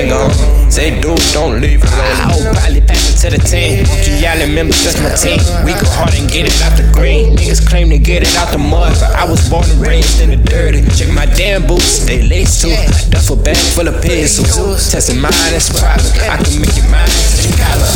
[0.00, 0.32] I ain't gone.
[0.72, 2.16] Say, dude, don't leave alone.
[2.24, 3.84] I'll probably pass it to the team.
[4.08, 5.36] You y'all remember just my team.
[5.60, 7.36] We go hard and get it out the green.
[7.36, 10.30] Niggas claim to get it out the mud, but I was born and raised in
[10.32, 10.80] the dirty.
[10.96, 12.72] Check my damn boots, they laced too.
[13.12, 14.88] Duffel bag full of pistols.
[14.88, 16.16] Testing mine, it's private.
[16.24, 17.12] I can make it mine.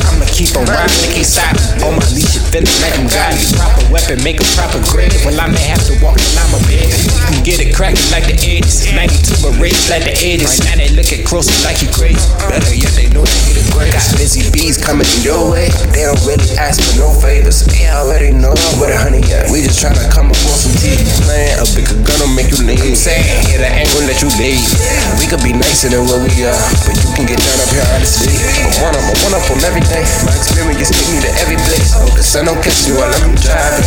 [0.05, 1.89] I'ma keep on riding, keep silent.
[1.89, 2.05] On my
[2.61, 3.51] leash, it feeling like I'm godly.
[3.59, 5.13] Proper weapon, make a proper grade.
[5.25, 6.87] Well, I may have to walk till I'm a bed.
[6.87, 8.95] You can get it cracking like the 80s.
[8.95, 10.63] 92 but raised like the 80s.
[10.65, 12.23] Now they look at closer like you crazy.
[12.47, 13.93] Better yet, they know they get it great.
[13.93, 15.69] Got busy bees coming your way.
[15.91, 17.67] They don't really ask for no favors.
[17.85, 19.53] They already know where the honey at.
[19.53, 20.97] We just tryna come up on some tea.
[21.29, 22.97] Man, a bigger gun will make you leave.
[22.97, 23.21] Saying,
[23.53, 24.65] yeah, that ain't gonna let you leave.
[25.21, 27.85] We could be nicer than what we are, but you can get down up here
[27.93, 28.41] honestly.
[28.41, 30.01] I'm one up, I'm one up on everything.
[30.25, 31.93] My experience take me to every place.
[31.93, 33.85] Hope the sun don't catch you while I'm driving.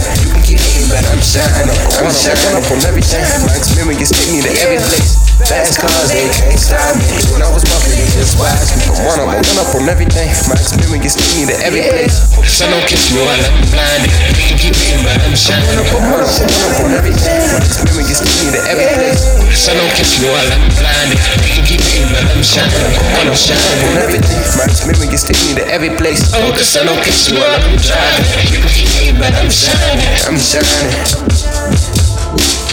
[9.03, 10.30] One up, I'm one up on everything.
[10.50, 12.17] My experience take me to every place.
[12.48, 14.12] Sun don't catch me while I'm blinded.
[14.34, 15.70] They can keep hating, but I'm shining.
[15.70, 17.38] One up, I'm one up on everything.
[17.54, 19.22] My experience take me to every place.
[19.54, 21.20] Sun don't catch me while I'm blinded.
[21.44, 22.94] They can keep hating, but I'm shining.
[23.22, 23.81] I'm shining.
[23.86, 26.22] On everything, my experience take me to every place.
[26.34, 28.26] Oh, the sun don't catch me while I'm driving.
[28.50, 30.09] You can keep hating, but I'm shining.
[30.26, 30.95] I'm shining.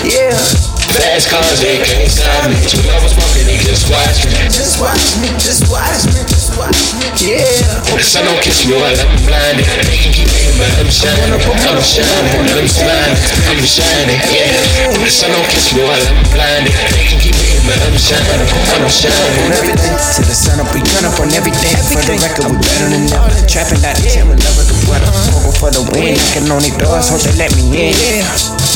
[0.05, 0.74] Yeah.
[0.95, 2.55] Fast cars, they can't stop me.
[2.55, 4.47] When I was walking, they just watched me.
[4.47, 7.11] Just watch me, just watch me, just watch me.
[7.19, 7.43] Yeah.
[7.91, 9.67] The sun don't catch me while I'm blinded.
[9.91, 11.35] They can keep hating, but I'm shining.
[11.35, 12.47] I'm shining.
[12.47, 13.11] I'm shining.
[13.11, 14.23] I'm shining.
[14.31, 14.95] Yeah.
[14.95, 16.71] The sun don't catch me while I'm blinded.
[16.71, 18.47] They can keep hating, but I'm shining.
[18.47, 19.51] I'm shining.
[19.51, 21.75] On everything, to the sun up, we turn up on everything.
[21.91, 23.35] For the record, we better than ever.
[23.51, 25.11] Trapping out the chill, love of the weather.
[25.11, 28.23] Smoking for the win, knocking on their doors, hope they let me in.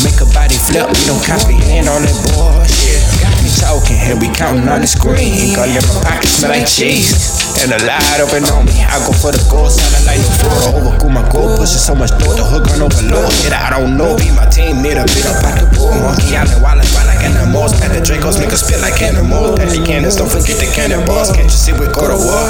[0.05, 3.03] Make a body flip, we don't comprehend all that bullshit.
[3.19, 5.55] Got me talking, and we counting on the screen.
[5.59, 7.11] Got in my pocket, smell like cheese.
[7.59, 8.79] And a light open on me.
[8.87, 10.79] I go for the gold, sounding like the floor.
[10.79, 13.27] Overcool my goal, pushing so much dough, the hook on overload.
[13.35, 14.15] Shit, I don't know.
[14.15, 15.67] Be my team, need a bit up out the.
[15.99, 17.75] Monkey Island, wild and like animals.
[17.75, 19.59] Pet the Dracos, make us spit like animals.
[19.59, 21.35] Pet the cannons, don't forget the cannonballs.
[21.35, 22.47] Can't you see we go to war?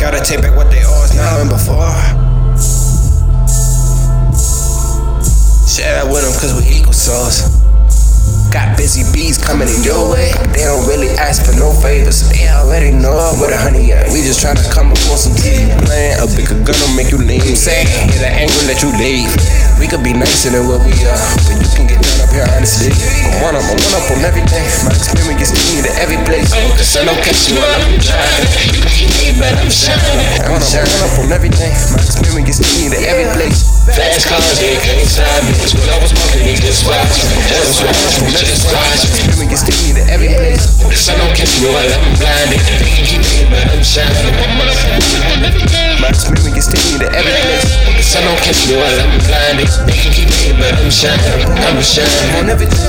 [0.00, 2.27] Gotta take back what they us now and before.
[11.28, 12.24] Ask for no favors.
[12.32, 14.08] They already know where the honey at.
[14.08, 15.68] We just tryna come up on some tea.
[15.84, 17.44] Man, a bigger gun will make you leave.
[17.52, 19.28] Say, yeah, that ain't gonna you leave.
[19.76, 22.48] We could be nicer than what we are, but you can get done up here
[22.56, 22.90] honestly.
[23.28, 24.64] I'm one up, I'm one up on everything.
[24.88, 26.48] My experience take me to every place.
[26.56, 28.48] Oh, the sun don't me while I'm driving.
[28.72, 30.00] You keep hating, but I'm shining.
[30.48, 31.76] I'm I'm one up on everything.
[31.92, 33.68] My experience take me to every place.
[33.84, 35.54] Fast cars, they can't stop me.
[35.76, 37.36] When I was walking, they just watched me.
[37.52, 38.32] Just watch me,
[41.38, 42.58] catch me while I'm blinded.
[42.82, 44.34] They can keep hating, but I'm shining.
[46.02, 47.70] My experience take me to every place.
[47.94, 49.70] The sun don't catch me while I'm blinded.
[49.86, 51.46] They can keep hating, but I'm shining.
[51.62, 52.42] I'm shining.
[52.42, 52.82] On everything.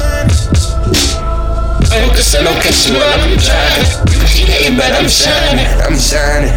[1.93, 3.37] Oh, the sun don't catch me while I'm.
[3.37, 5.69] You can keep hating, but I'm shining.
[5.85, 6.49] I'm shining.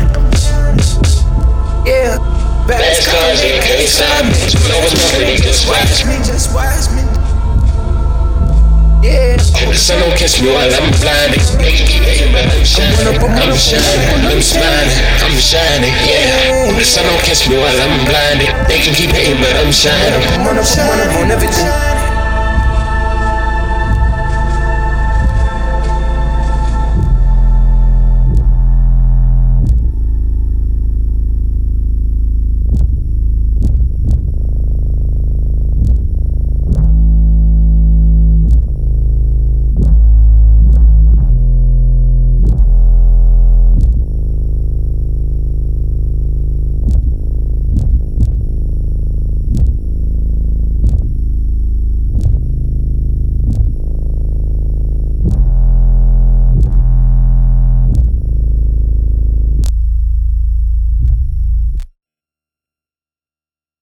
[1.84, 2.16] Yeah.
[2.64, 4.32] Fast cars, they can't stop me.
[4.32, 6.16] I was walking, they just watched me.
[6.16, 7.11] me, just watch me.
[9.02, 9.34] Yeah.
[9.34, 11.42] Oh, the sun don't catch me while I'm blinded.
[11.58, 13.18] They can keep hating, but I'm shining.
[13.18, 14.30] I'm shining.
[14.30, 14.94] I'm shining.
[15.18, 15.94] I'm shining.
[16.06, 16.70] Yeah.
[16.70, 18.54] Oh, the sun don't catch me while I'm blinded.
[18.70, 20.22] They can keep hating, but I'm shining.
[20.38, 21.71] I'm on up, I'm on everything.